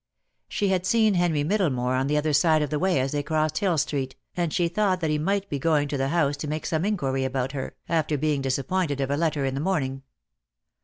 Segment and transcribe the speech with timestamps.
[0.47, 3.59] She had seen Henry MiddlemOre on the other side of the way as they crossed
[3.59, 6.65] Hill Street, and she thought that he might be going to the house to make
[6.65, 10.01] some inquiry about her, after being disappointed of a letter in the morning.